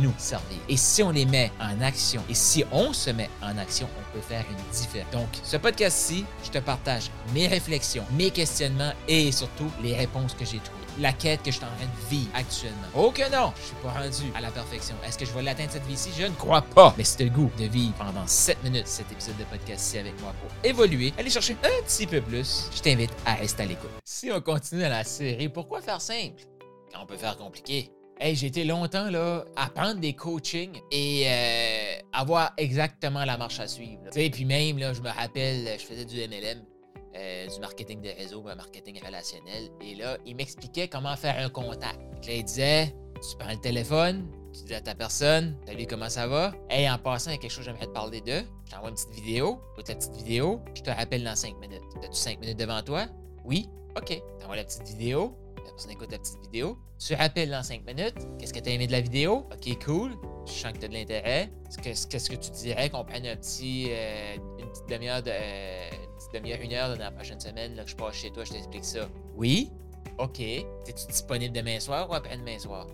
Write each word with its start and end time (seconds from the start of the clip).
nous 0.00 0.14
servir. 0.18 0.58
Et 0.68 0.76
si 0.76 1.02
on 1.02 1.10
les 1.10 1.26
met 1.26 1.52
en 1.60 1.80
action, 1.80 2.22
et 2.28 2.34
si 2.34 2.64
on 2.72 2.92
se 2.92 3.10
met 3.10 3.30
en 3.42 3.56
action, 3.58 3.88
on 3.98 4.12
peut 4.12 4.22
faire 4.22 4.44
une 4.50 4.72
différence. 4.72 5.10
Donc, 5.12 5.28
ce 5.42 5.56
podcast-ci, 5.56 6.24
je 6.44 6.50
te 6.50 6.58
partage 6.58 7.10
mes 7.34 7.46
réflexions, 7.46 8.04
mes 8.12 8.30
questionnements 8.30 8.92
et 9.08 9.30
surtout 9.32 9.70
les 9.82 9.94
réponses 9.94 10.34
que 10.34 10.44
j'ai 10.44 10.58
trouvées. 10.58 10.78
La 10.98 11.12
quête 11.12 11.42
que 11.42 11.50
je 11.50 11.56
suis 11.56 11.64
en 11.64 11.68
train 11.68 11.86
de 11.86 12.08
vivre 12.10 12.30
actuellement. 12.34 12.76
Oh 12.94 13.12
que 13.12 13.22
non, 13.30 13.52
je 13.56 13.66
suis 13.66 13.76
pas 13.76 13.90
rendu 13.92 14.32
à 14.34 14.40
la 14.40 14.50
perfection. 14.50 14.96
Est-ce 15.06 15.16
que 15.16 15.24
je 15.24 15.32
vais 15.32 15.42
l'atteindre 15.42 15.70
cette 15.70 15.86
vie-ci? 15.86 16.10
Je 16.18 16.24
ne 16.24 16.34
crois 16.34 16.62
pas. 16.62 16.94
Mais 16.98 17.04
c'est 17.04 17.24
le 17.24 17.30
goût 17.30 17.50
de 17.58 17.64
vivre 17.64 17.94
pendant 17.94 18.26
7 18.26 18.62
minutes 18.64 18.88
cet 18.88 19.10
épisode 19.12 19.36
de 19.36 19.44
podcast-ci 19.44 19.98
avec 19.98 20.20
moi 20.20 20.34
pour 20.40 20.50
évoluer, 20.68 21.14
aller 21.16 21.30
chercher 21.30 21.56
un 21.62 21.82
petit 21.84 22.06
peu 22.06 22.20
plus. 22.20 22.68
Je 22.74 22.82
t'invite 22.82 23.12
à 23.24 23.34
rester 23.34 23.62
à 23.62 23.66
l'écoute. 23.66 23.90
Si 24.04 24.30
on 24.32 24.40
continue 24.40 24.82
dans 24.82 24.88
la 24.88 25.04
série, 25.04 25.48
pourquoi 25.48 25.80
faire 25.80 26.00
simple? 26.00 26.42
Quand 26.92 27.02
on 27.02 27.06
peut 27.06 27.16
faire 27.16 27.36
compliqué? 27.36 27.92
Hey, 28.22 28.36
j'ai 28.36 28.48
été 28.48 28.64
longtemps 28.64 29.08
là 29.08 29.46
à 29.56 29.70
prendre 29.70 29.98
des 29.98 30.12
coachings 30.12 30.78
et 30.90 31.22
euh, 31.26 32.02
avoir 32.12 32.52
exactement 32.58 33.24
la 33.24 33.38
marche 33.38 33.60
à 33.60 33.66
suivre. 33.66 34.02
Sais, 34.10 34.28
puis 34.28 34.44
même 34.44 34.76
là, 34.76 34.92
je 34.92 35.00
me 35.00 35.08
rappelle, 35.08 35.66
je 35.78 35.86
faisais 35.86 36.04
du 36.04 36.16
MLM, 36.16 36.62
euh, 37.16 37.46
du 37.46 37.60
marketing 37.60 38.02
de 38.02 38.10
réseau, 38.10 38.42
marketing 38.42 39.00
relationnel, 39.02 39.70
et 39.80 39.94
là, 39.94 40.18
il 40.26 40.36
m'expliquait 40.36 40.86
comment 40.86 41.16
faire 41.16 41.38
un 41.38 41.48
contact. 41.48 41.98
Là, 42.26 42.34
il 42.34 42.44
disait, 42.44 42.94
tu 43.14 43.38
prends 43.38 43.52
le 43.52 43.60
téléphone, 43.60 44.30
tu 44.52 44.64
dis 44.64 44.74
à 44.74 44.82
ta 44.82 44.94
personne, 44.94 45.56
salut, 45.66 45.86
comment 45.86 46.10
ça 46.10 46.26
va? 46.26 46.52
Hey, 46.68 46.90
en 46.90 46.98
passant, 46.98 47.30
il 47.30 47.36
y 47.36 47.36
a 47.36 47.40
quelque 47.40 47.50
chose 47.50 47.64
que 47.64 47.70
j'aimerais 47.70 47.86
te 47.86 47.92
parler 47.92 48.20
de. 48.20 48.42
Je 48.66 48.70
t'envoie 48.70 48.90
une 48.90 48.96
petite 48.96 49.14
vidéo, 49.14 49.62
écoute 49.72 49.88
la 49.88 49.94
petite 49.94 50.16
vidéo, 50.16 50.60
je 50.74 50.82
te 50.82 50.90
rappelle 50.90 51.24
dans 51.24 51.36
5 51.36 51.58
minutes. 51.58 51.80
As-tu 52.04 52.18
5 52.18 52.38
minutes 52.38 52.58
devant 52.58 52.82
toi? 52.82 53.06
Oui? 53.46 53.70
OK. 53.96 54.22
T'envoies 54.38 54.56
la 54.56 54.64
petite 54.64 54.86
vidéo, 54.86 55.36
la 55.56 55.70
personne 55.70 55.90
écoute 55.90 56.10
la 56.12 56.18
petite 56.18 56.40
vidéo. 56.40 56.78
Tu 56.98 57.14
rappelles 57.14 57.50
dans 57.50 57.62
5 57.62 57.86
minutes. 57.86 58.16
Qu'est-ce 58.38 58.52
que 58.52 58.58
tu 58.58 58.68
as 58.68 58.72
aimé 58.72 58.86
de 58.86 58.92
la 58.92 59.00
vidéo? 59.00 59.46
OK, 59.52 59.84
cool. 59.84 60.12
Je 60.46 60.52
sens 60.52 60.72
que 60.72 60.78
tu 60.78 60.84
as 60.84 60.88
de 60.88 60.94
l'intérêt. 60.94 61.50
Qu'est-ce 61.82 62.30
que 62.30 62.36
tu 62.36 62.50
dirais 62.50 62.90
qu'on 62.90 63.04
prenne 63.04 63.26
un 63.26 63.36
petit, 63.36 63.86
euh, 63.90 64.36
une 64.58 64.68
petite 64.68 64.88
demi-heure, 64.88 65.22
de, 65.22 65.30
euh, 65.32 65.90
une 65.90 66.38
demi-heure, 66.38 66.60
une 66.60 66.72
heure 66.72 66.88
dans 66.96 67.04
la 67.04 67.10
prochaine 67.10 67.40
semaine, 67.40 67.74
là, 67.74 67.84
que 67.84 67.90
je 67.90 67.96
passe 67.96 68.16
chez 68.16 68.30
toi, 68.30 68.44
je 68.44 68.52
t'explique 68.52 68.84
ça. 68.84 69.08
Oui? 69.36 69.70
OK. 70.18 70.40
Es-tu 70.40 71.06
disponible 71.08 71.54
demain 71.54 71.80
soir 71.80 72.10
ou 72.10 72.14
après-demain 72.14 72.58
soir? 72.58 72.86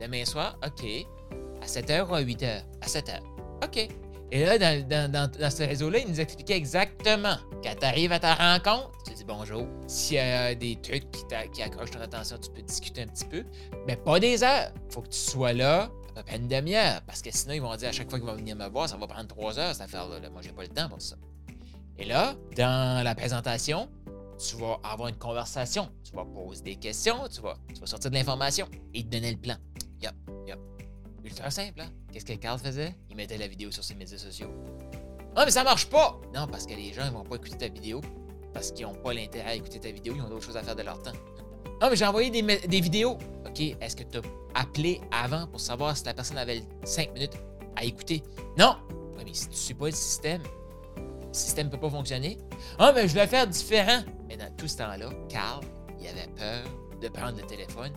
Demain 0.00 0.24
soir? 0.24 0.58
OK. 0.64 1.06
À 1.60 1.66
7h 1.66 2.08
ou 2.08 2.14
à 2.14 2.22
8h? 2.22 2.62
À 2.80 2.86
7h. 2.86 3.20
OK. 3.62 3.88
Et 4.32 4.44
là, 4.44 4.58
dans, 4.58 5.50
ce 5.50 5.62
réseau-là, 5.64 5.98
il 5.98 6.08
nous 6.08 6.20
expliquait 6.20 6.56
exactement 6.56 7.36
quand 7.64 7.74
tu 7.78 7.84
arrives 7.84 8.12
à 8.12 8.20
ta 8.20 8.34
rencontre, 8.34 8.92
tu 9.04 9.12
dis 9.14 9.24
bonjour. 9.24 9.66
S'il 9.88 10.16
y 10.16 10.20
a 10.20 10.54
des 10.54 10.76
trucs 10.80 11.10
qui, 11.10 11.62
accrochent 11.62 11.90
ton 11.90 12.00
attention, 12.00 12.38
tu 12.38 12.50
peux 12.50 12.62
discuter 12.62 13.02
un 13.02 13.06
petit 13.06 13.24
peu, 13.24 13.44
mais 13.88 13.96
pas 13.96 14.20
des 14.20 14.44
heures. 14.44 14.72
Faut 14.90 15.02
que 15.02 15.08
tu 15.08 15.18
sois 15.18 15.52
là 15.52 15.90
à 16.16 16.22
près 16.22 16.36
une 16.36 16.48
demi-heure, 16.48 17.00
parce 17.06 17.22
que 17.22 17.30
sinon, 17.32 17.54
ils 17.54 17.62
vont 17.62 17.74
dire 17.76 17.88
à 17.88 17.92
chaque 17.92 18.08
fois 18.08 18.18
qu'ils 18.18 18.28
vont 18.28 18.36
venir 18.36 18.54
me 18.54 18.68
voir, 18.68 18.88
ça 18.88 18.96
va 18.96 19.06
prendre 19.06 19.28
trois 19.28 19.58
heures 19.58 19.74
cette 19.74 19.84
affaire-là. 19.84 20.30
Moi, 20.30 20.42
j'ai 20.42 20.52
pas 20.52 20.62
le 20.62 20.68
temps 20.68 20.88
pour 20.88 21.00
ça. 21.00 21.16
Et 21.98 22.04
là, 22.04 22.34
dans 22.56 23.04
la 23.04 23.14
présentation, 23.14 23.88
tu 24.38 24.56
vas 24.56 24.78
avoir 24.84 25.08
une 25.08 25.18
conversation, 25.18 25.88
tu 26.04 26.12
vas 26.12 26.24
poser 26.24 26.62
des 26.62 26.76
questions, 26.76 27.28
tu 27.28 27.40
vas, 27.40 27.56
tu 27.74 27.80
vas 27.80 27.86
sortir 27.86 28.10
de 28.10 28.16
l'information 28.16 28.66
et 28.94 29.02
te 29.02 29.08
donner 29.08 29.32
le 29.32 29.38
plan. 29.38 29.56
Yup, 30.00 30.14
yup. 30.46 30.58
Ultra 31.24 31.50
simple, 31.50 31.80
hein? 31.80 31.90
Qu'est-ce 32.12 32.24
que 32.24 32.32
Carl 32.34 32.58
faisait? 32.58 32.94
Il 33.08 33.16
mettait 33.16 33.38
la 33.38 33.48
vidéo 33.48 33.70
sur 33.70 33.84
ses 33.84 33.94
médias 33.94 34.18
sociaux. 34.18 34.50
Ah, 35.36 35.44
mais 35.44 35.50
ça 35.50 35.62
marche 35.62 35.86
pas! 35.86 36.20
Non, 36.34 36.46
parce 36.48 36.66
que 36.66 36.74
les 36.74 36.92
gens 36.92 37.06
ne 37.06 37.10
vont 37.10 37.22
pas 37.22 37.36
écouter 37.36 37.56
ta 37.56 37.68
vidéo 37.68 38.00
parce 38.52 38.72
qu'ils 38.72 38.86
n'ont 38.86 38.94
pas 38.94 39.12
l'intérêt 39.12 39.50
à 39.50 39.54
écouter 39.54 39.80
ta 39.80 39.90
vidéo, 39.90 40.14
ils 40.16 40.22
ont 40.22 40.28
d'autres 40.28 40.44
choses 40.44 40.56
à 40.56 40.62
faire 40.62 40.76
de 40.76 40.82
leur 40.82 41.00
temps. 41.02 41.12
Ah, 41.80 41.88
mais 41.88 41.96
j'ai 41.96 42.06
envoyé 42.06 42.30
des, 42.30 42.80
vidéos. 42.80 43.16
OK, 43.46 43.60
est-ce 43.60 43.96
que 43.96 44.02
tu 44.02 44.18
as 44.18 44.60
appelé 44.60 45.00
avant 45.10 45.46
pour 45.46 45.60
savoir 45.60 45.96
si 45.96 46.04
la 46.04 46.14
personne 46.14 46.36
avait 46.36 46.62
5 46.84 47.14
minutes 47.14 47.34
à 47.76 47.84
écouter? 47.84 48.22
Non! 48.58 48.76
Oui, 49.16 49.22
mais 49.24 49.32
si 49.32 49.46
tu 49.46 49.52
ne 49.52 49.56
suis 49.56 49.74
pas 49.74 49.86
le 49.86 49.92
système, 49.92 50.42
le 50.96 51.32
système 51.32 51.68
ne 51.68 51.72
peut 51.72 51.80
pas 51.80 51.90
fonctionner. 51.90 52.36
Ah, 52.78 52.92
mais 52.94 53.08
je 53.08 53.14
vais 53.14 53.26
faire 53.26 53.46
différent. 53.46 54.00
Mais 54.28 54.36
dans 54.36 54.54
tout 54.56 54.68
ce 54.68 54.78
temps-là, 54.78 55.10
Carl, 55.28 55.64
il 56.00 56.06
avait 56.08 56.28
peur 56.36 56.64
de 57.00 57.08
prendre 57.08 57.38
le 57.38 57.46
téléphone 57.46 57.92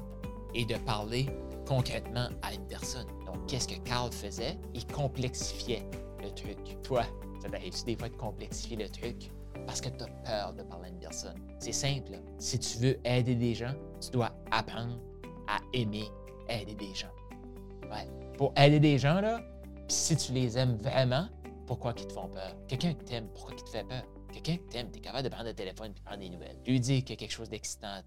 et 0.54 0.66
de 0.66 0.76
parler 0.78 1.28
concrètement 1.68 2.30
à 2.42 2.54
une 2.54 2.66
personne. 2.68 3.08
Qu'est-ce 3.48 3.68
que 3.68 3.80
Carl 3.82 4.12
faisait? 4.12 4.58
Il 4.74 4.86
complexifiait 4.88 5.86
le 6.22 6.32
truc. 6.32 6.82
Toi, 6.84 7.04
ça 7.42 7.50
t'arrive 7.50 7.84
des 7.86 7.96
fois 7.96 8.10
de 8.10 8.16
complexifier 8.16 8.78
le 8.78 8.90
truc? 8.90 9.32
Parce 9.68 9.82
que 9.82 9.90
tu 9.90 10.04
as 10.04 10.08
peur 10.26 10.54
de 10.54 10.64
parler 10.64 10.86
à 10.86 10.90
une 10.90 11.00
personne? 11.00 11.36
C'est 11.60 11.72
simple. 11.72 12.20
Si 12.40 12.60
tu 12.60 12.78
veux 12.80 13.00
aider 13.08 13.36
des 13.36 13.54
gens, 13.54 13.74
tu 14.02 14.10
dois 14.12 14.32
apprendre 14.52 15.00
à 15.48 15.60
aimer 15.74 16.06
aider 16.50 16.76
des 16.76 16.94
gens. 16.94 17.12
Ouais. 17.84 18.08
Pour 18.38 18.54
aider 18.58 18.80
des 18.80 18.98
gens, 18.98 19.22
là, 19.22 19.40
si 19.88 20.16
tu 20.16 20.34
les 20.34 20.58
aimes 20.58 20.78
vraiment, 20.78 21.28
pourquoi 21.68 21.94
ils 21.98 22.08
te 22.08 22.14
font 22.14 22.28
peur? 22.28 22.56
Quelqu'un 22.68 22.94
qui 22.94 23.06
t'aime, 23.06 23.28
pourquoi 23.34 23.54
il 23.58 23.64
te 23.64 23.70
fait 23.70 23.84
peur? 23.84 24.04
Quelqu'un 24.32 24.58
qui 24.58 24.68
t'aime, 24.70 24.92
tu 24.92 24.98
es 24.98 25.02
capable 25.02 25.24
de 25.24 25.30
prendre 25.30 25.48
le 25.50 25.54
téléphone 25.54 25.94
et 25.96 26.02
prendre 26.02 26.20
des 26.20 26.30
nouvelles. 26.30 26.58
Lui 26.66 26.80
dire 26.80 27.02
qu'il 27.02 27.12
y 27.12 27.14
a 27.14 27.16
quelque 27.18 27.32
chose 27.32 27.50
d'excitant 27.50 28.02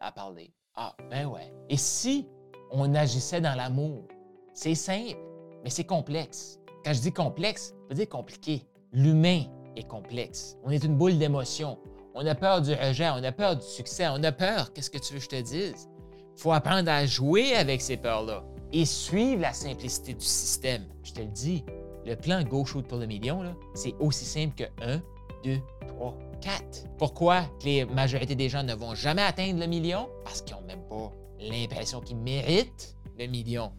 à 0.00 0.12
parler. 0.12 0.52
Ah, 0.76 0.94
ben 1.10 1.26
ouais. 1.26 1.52
Et 1.68 1.76
si 1.76 2.28
on 2.70 2.94
agissait 2.94 3.40
dans 3.40 3.54
l'amour? 3.56 4.06
C'est 4.54 4.76
simple, 4.76 5.18
mais 5.64 5.70
c'est 5.70 5.84
complexe. 5.84 6.60
Quand 6.84 6.92
je 6.92 7.00
dis 7.00 7.12
complexe, 7.12 7.74
ça 7.82 7.88
veut 7.88 7.94
dire 7.96 8.08
compliqué. 8.08 8.62
L'humain 8.92 9.42
est 9.74 9.88
complexe. 9.88 10.56
On 10.62 10.70
est 10.70 10.84
une 10.84 10.96
boule 10.96 11.18
d'émotions. 11.18 11.76
On 12.14 12.24
a 12.24 12.36
peur 12.36 12.62
du 12.62 12.72
rejet, 12.72 13.10
on 13.10 13.24
a 13.24 13.32
peur 13.32 13.56
du 13.56 13.66
succès, 13.66 14.06
on 14.08 14.22
a 14.22 14.30
peur. 14.30 14.72
Qu'est-ce 14.72 14.90
que 14.90 14.98
tu 14.98 15.12
veux 15.12 15.18
que 15.18 15.24
je 15.24 15.28
te 15.28 15.40
dise? 15.40 15.88
Il 16.36 16.40
faut 16.40 16.52
apprendre 16.52 16.88
à 16.88 17.04
jouer 17.04 17.56
avec 17.56 17.82
ces 17.82 17.96
peurs-là 17.96 18.44
et 18.72 18.84
suivre 18.84 19.42
la 19.42 19.52
simplicité 19.52 20.14
du 20.14 20.24
système. 20.24 20.84
Je 21.02 21.12
te 21.12 21.20
le 21.20 21.26
dis, 21.26 21.64
le 22.06 22.14
plan 22.14 22.44
Go 22.44 22.64
Shoot 22.64 22.86
pour 22.86 22.98
le 22.98 23.06
million, 23.06 23.56
c'est 23.74 23.94
aussi 23.98 24.24
simple 24.24 24.54
que 24.54 24.64
1, 24.84 25.02
2, 25.42 25.58
3, 25.88 26.16
4. 26.40 26.96
Pourquoi 26.96 27.42
la 27.64 27.86
majorité 27.86 28.36
des 28.36 28.48
gens 28.48 28.62
ne 28.62 28.74
vont 28.74 28.94
jamais 28.94 29.22
atteindre 29.22 29.58
le 29.58 29.66
million? 29.66 30.08
Parce 30.22 30.42
qu'ils 30.42 30.54
n'ont 30.54 30.62
même 30.62 30.86
pas 30.88 31.10
l'impression 31.40 32.00
qu'ils 32.00 32.18
méritent 32.18 32.96
le 33.18 33.26
million. 33.26 33.72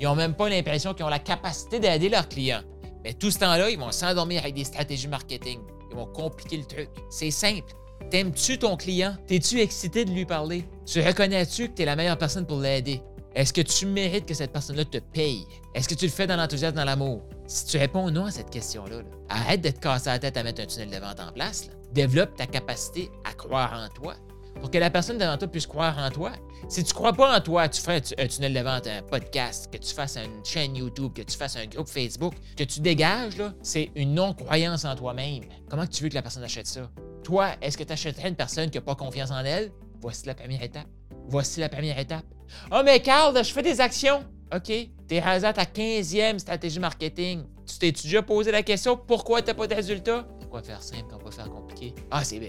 Ils 0.00 0.04
n'ont 0.04 0.14
même 0.14 0.34
pas 0.34 0.48
l'impression 0.48 0.94
qu'ils 0.94 1.04
ont 1.04 1.10
la 1.10 1.18
capacité 1.18 1.80
d'aider 1.80 2.08
leurs 2.08 2.28
clients. 2.28 2.62
Mais 3.04 3.12
tout 3.14 3.30
ce 3.30 3.38
temps-là, 3.38 3.70
ils 3.70 3.78
vont 3.78 3.92
s'endormir 3.92 4.42
avec 4.42 4.54
des 4.54 4.64
stratégies 4.64 5.08
marketing. 5.08 5.60
Ils 5.90 5.96
vont 5.96 6.06
compliquer 6.06 6.58
le 6.58 6.64
truc. 6.64 6.88
C'est 7.10 7.30
simple. 7.30 7.72
T'aimes-tu 8.10 8.58
ton 8.58 8.76
client? 8.76 9.16
T'es-tu 9.26 9.60
excité 9.60 10.04
de 10.04 10.10
lui 10.10 10.24
parler? 10.24 10.64
Tu 10.86 11.00
reconnais-tu 11.00 11.68
que 11.68 11.74
tu 11.74 11.82
es 11.82 11.84
la 11.84 11.96
meilleure 11.96 12.18
personne 12.18 12.46
pour 12.46 12.58
l'aider? 12.58 13.02
Est-ce 13.34 13.52
que 13.52 13.60
tu 13.60 13.86
mérites 13.86 14.26
que 14.26 14.34
cette 14.34 14.52
personne-là 14.52 14.84
te 14.84 14.98
paye? 14.98 15.46
Est-ce 15.74 15.88
que 15.88 15.94
tu 15.94 16.06
le 16.06 16.10
fais 16.10 16.26
dans 16.26 16.36
l'enthousiasme, 16.36 16.76
dans 16.76 16.84
l'amour? 16.84 17.22
Si 17.46 17.66
tu 17.66 17.78
réponds 17.78 18.10
non 18.10 18.24
à 18.24 18.30
cette 18.30 18.50
question-là, 18.50 19.02
arrête 19.28 19.60
de 19.60 19.70
te 19.70 19.78
casser 19.78 20.10
la 20.10 20.18
tête 20.18 20.36
à 20.36 20.42
mettre 20.42 20.62
un 20.62 20.66
tunnel 20.66 20.90
de 20.90 20.96
vente 20.96 21.20
en 21.20 21.30
place. 21.32 21.70
Développe 21.92 22.36
ta 22.36 22.46
capacité 22.46 23.10
à 23.24 23.32
croire 23.34 23.72
en 23.74 23.88
toi 23.94 24.14
pour 24.60 24.70
que 24.70 24.78
la 24.78 24.90
personne 24.90 25.18
devant 25.18 25.36
toi 25.36 25.48
puisse 25.48 25.66
croire 25.66 25.96
en 25.98 26.10
toi. 26.10 26.32
Si 26.68 26.84
tu 26.84 26.92
crois 26.92 27.12
pas 27.12 27.36
en 27.36 27.40
toi, 27.40 27.68
tu 27.68 27.80
fais 27.80 28.02
un, 28.18 28.26
tunnel 28.26 28.52
de 28.52 28.60
vente, 28.60 28.86
un 28.86 29.02
podcast, 29.02 29.72
que 29.72 29.78
tu 29.78 29.94
fasses 29.94 30.16
une 30.16 30.44
chaîne 30.44 30.76
YouTube, 30.76 31.12
que 31.14 31.22
tu 31.22 31.36
fasses 31.36 31.56
un 31.56 31.66
groupe 31.66 31.88
Facebook, 31.88 32.34
que 32.56 32.64
tu 32.64 32.80
dégages, 32.80 33.42
c'est 33.62 33.90
une 33.94 34.14
non-croyance 34.14 34.84
en 34.84 34.94
toi-même. 34.96 35.44
Comment 35.68 35.86
tu 35.86 36.02
veux 36.02 36.08
que 36.08 36.14
la 36.14 36.22
personne 36.22 36.42
achète 36.42 36.66
ça? 36.66 36.90
Toi, 37.24 37.50
est-ce 37.62 37.78
que 37.78 37.84
tu 37.84 37.92
achèterais 37.92 38.28
une 38.28 38.36
personne 38.36 38.70
qui 38.70 38.78
n'a 38.78 38.82
pas 38.82 38.94
confiance 38.94 39.30
en 39.30 39.44
elle? 39.44 39.70
Voici 40.00 40.26
la 40.26 40.34
première 40.34 40.62
étape. 40.62 40.86
Voici 41.28 41.60
la 41.60 41.68
première 41.68 41.98
étape. 41.98 42.24
Oh, 42.72 42.80
mais 42.84 43.00
Carl, 43.00 43.36
je 43.36 43.52
fais 43.52 43.62
des 43.62 43.80
actions. 43.80 44.24
OK, 44.54 44.72
t'es 45.06 45.20
rendu 45.20 45.44
à 45.44 45.52
ta 45.52 45.64
15e 45.64 46.38
stratégie 46.38 46.80
marketing. 46.80 47.44
Tu 47.66 47.78
t'es 47.78 47.92
déjà 47.92 48.22
posé 48.22 48.50
la 48.50 48.62
question 48.62 48.96
pourquoi 48.96 49.42
tu 49.42 49.48
n'as 49.48 49.54
pas 49.54 49.66
de 49.66 49.74
résultats? 49.74 50.26
Pourquoi 50.40 50.62
faire 50.62 50.82
simple 50.82 51.04
quand 51.10 51.16
on 51.16 51.24
peut 51.24 51.30
faire 51.30 51.50
compliqué? 51.50 51.94
Ah, 52.10 52.24
c'est 52.24 52.40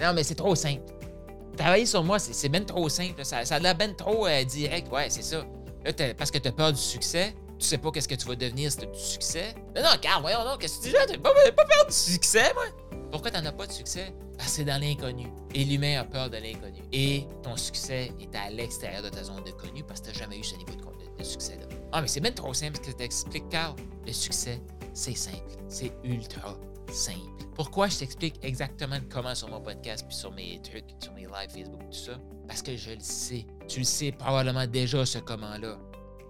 Non, 0.00 0.12
mais 0.12 0.24
c'est 0.24 0.34
trop 0.34 0.56
simple 0.56 0.82
travailler 1.56 1.86
sur 1.86 2.04
moi, 2.04 2.18
c'est 2.18 2.48
ben 2.48 2.64
trop 2.64 2.88
simple. 2.88 3.24
Ça, 3.24 3.38
a 3.38 3.58
l'air 3.58 3.74
ben 3.74 3.94
trop 3.94 4.26
euh, 4.26 4.44
direct. 4.44 4.90
Ouais, 4.92 5.10
c'est 5.10 5.22
ça. 5.22 5.44
Là, 5.84 5.92
parce 6.14 6.30
que 6.30 6.38
tu 6.38 6.48
as 6.48 6.52
peur 6.52 6.72
du 6.72 6.80
succès, 6.80 7.34
tu 7.58 7.66
sais 7.66 7.78
pas 7.78 7.90
qu'est-ce 7.90 8.08
que 8.08 8.14
tu 8.14 8.26
vas 8.26 8.34
devenir 8.34 8.70
si 8.70 8.78
tu 8.78 8.86
du 8.86 8.98
succès. 8.98 9.54
Non, 9.74 9.82
non, 9.82 9.90
car, 10.00 10.20
voyons 10.20 10.44
donc, 10.44 10.60
qu'est-ce 10.60 10.78
que 10.78 10.84
tu 10.84 10.88
dis 10.88 10.94
là? 10.94 11.06
T'as 11.06 11.16
pas, 11.18 11.32
peur 11.32 11.86
du 11.86 11.94
succès, 11.94 12.52
moi? 12.54 12.64
Pourquoi 13.10 13.30
t'en 13.30 13.44
as 13.44 13.52
pas 13.52 13.66
de 13.66 13.72
succès? 13.72 14.12
Parce 14.36 14.50
que 14.50 14.56
c'est 14.56 14.64
dans 14.64 14.80
l'inconnu. 14.80 15.28
Et 15.54 15.64
l'humain 15.64 16.00
a 16.00 16.04
peur 16.04 16.28
de 16.28 16.36
l'inconnu. 16.36 16.82
Et 16.92 17.26
ton 17.42 17.56
succès 17.56 18.12
est 18.20 18.36
à 18.36 18.50
l'extérieur 18.50 19.02
de 19.02 19.08
ta 19.08 19.22
zone 19.22 19.42
de 19.44 19.52
connu 19.52 19.82
parce 19.84 20.00
que 20.00 20.06
tu 20.06 20.12
n'as 20.12 20.18
jamais 20.18 20.38
eu 20.38 20.44
ce 20.44 20.56
niveau 20.56 20.72
de, 20.72 21.18
de 21.18 21.24
succès-là. 21.24 21.66
Ah, 21.92 22.02
mais 22.02 22.08
c'est 22.08 22.20
même 22.20 22.34
trop 22.34 22.52
simple 22.52 22.76
ce 22.76 22.90
que 22.90 22.96
t'expliques, 22.96 23.48
Carl. 23.48 23.74
Le 24.06 24.12
succès, 24.12 24.60
c'est 24.92 25.16
simple. 25.16 25.38
C'est 25.68 25.92
ultra 26.04 26.56
simple. 26.92 27.44
Pourquoi 27.54 27.88
je 27.88 27.98
t'explique 27.98 28.38
exactement 28.42 28.98
comment 29.10 29.34
sur 29.34 29.48
mon 29.48 29.60
podcast, 29.60 30.04
puis 30.06 30.16
sur 30.16 30.32
mes 30.32 30.60
trucs, 30.62 30.84
sur 31.02 31.12
mes 31.14 31.22
lives 31.22 31.50
Facebook, 31.50 31.80
tout 31.90 31.98
ça? 31.98 32.18
Parce 32.46 32.62
que 32.62 32.76
je 32.76 32.90
le 32.90 33.00
sais. 33.00 33.46
Tu 33.66 33.80
le 33.80 33.84
sais 33.84 34.12
probablement 34.12 34.66
déjà, 34.66 35.06
ce 35.06 35.18
comment-là. 35.18 35.78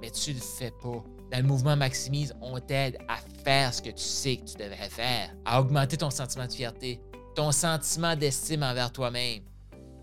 Mais 0.00 0.10
tu 0.10 0.32
le 0.32 0.40
fais 0.40 0.70
pas. 0.70 1.02
Dans 1.32 1.38
le 1.38 1.42
mouvement 1.42 1.76
Maximise, 1.76 2.34
on 2.40 2.60
t'aide 2.60 2.98
à 3.08 3.16
faire 3.42 3.74
ce 3.74 3.82
que 3.82 3.90
tu 3.90 4.02
sais 4.02 4.36
que 4.36 4.44
tu 4.44 4.56
devrais 4.56 4.88
faire, 4.88 5.34
à 5.44 5.60
augmenter 5.60 5.96
ton 5.96 6.10
sentiment 6.10 6.46
de 6.46 6.52
fierté, 6.52 7.00
ton 7.34 7.50
sentiment 7.50 8.14
d'estime 8.14 8.62
envers 8.62 8.92
toi-même, 8.92 9.42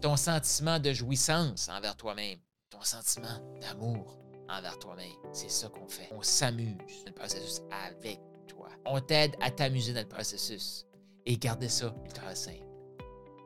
ton 0.01 0.17
sentiment 0.17 0.79
de 0.79 0.91
jouissance 0.91 1.69
envers 1.69 1.95
toi-même, 1.95 2.37
ton 2.69 2.81
sentiment 2.81 3.39
d'amour 3.61 4.17
envers 4.49 4.77
toi-même. 4.79 5.15
C'est 5.31 5.49
ça 5.49 5.69
qu'on 5.69 5.87
fait. 5.87 6.09
On 6.11 6.21
s'amuse 6.21 7.05
le 7.05 7.13
processus 7.13 7.61
avec 7.87 8.19
toi. 8.47 8.69
On 8.85 8.99
t'aide 8.99 9.35
à 9.41 9.51
t'amuser 9.51 9.93
dans 9.93 10.01
le 10.01 10.07
processus 10.07 10.85
et 11.25 11.37
garder 11.37 11.69
ça 11.69 11.95
ultra 12.05 12.35
simple. 12.35 12.59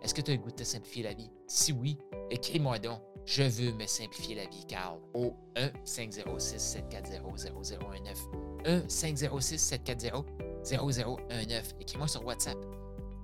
Est-ce 0.01 0.13
que 0.13 0.21
tu 0.21 0.31
as 0.31 0.35
le 0.35 0.41
goût 0.41 0.51
de 0.51 0.55
te 0.55 0.63
simplifier 0.63 1.03
la 1.03 1.13
vie? 1.13 1.29
Si 1.47 1.71
oui, 1.71 1.97
écris-moi 2.29 2.79
donc. 2.79 3.01
Je 3.25 3.43
veux 3.43 3.71
me 3.73 3.85
simplifier 3.85 4.35
la 4.35 4.45
vie, 4.45 4.65
Carl, 4.67 4.99
au 5.13 5.33
1-506-740-0019. 5.55 8.15
1-506-740-0019. 8.63 11.63
Écris-moi 11.81 12.07
sur 12.07 12.25
WhatsApp. 12.25 12.57